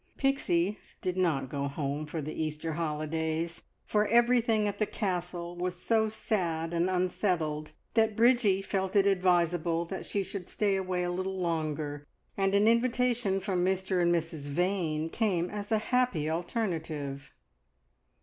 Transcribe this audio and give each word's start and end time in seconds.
Pixie 0.17 0.79
did 1.03 1.15
not 1.15 1.47
go 1.47 1.67
home 1.67 2.07
for 2.07 2.23
the 2.23 2.33
Easter 2.33 2.73
holidays, 2.73 3.61
for 3.85 4.07
everything 4.07 4.67
at 4.67 4.79
the 4.79 4.87
Castle 4.87 5.55
was 5.55 5.79
so 5.79 6.09
sad 6.09 6.73
and 6.73 6.89
unsettled 6.89 7.71
that 7.93 8.15
Bridgie 8.15 8.63
felt 8.63 8.95
it 8.95 9.05
advisable 9.05 9.85
that 9.85 10.07
she 10.07 10.23
should 10.23 10.49
stay 10.49 10.75
away 10.75 11.03
a 11.03 11.11
little 11.11 11.37
longer, 11.37 12.07
and 12.35 12.55
an 12.55 12.67
invitation 12.67 13.39
from 13.39 13.63
Mr 13.63 14.01
and 14.01 14.11
Mrs 14.11 14.47
Vane 14.49 15.07
came 15.07 15.51
as 15.51 15.71
a 15.71 15.77
happy 15.93 16.27
alternative. 16.27 17.31